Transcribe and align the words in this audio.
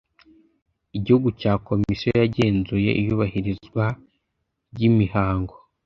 igihugu 0.97 1.27
cya 1.39 1.53
komisiyo 1.67 2.11
yagenzuye 2.21 2.89
iyubahirizwa 3.01 3.83
ry 4.73 4.81
imihango 4.89 5.55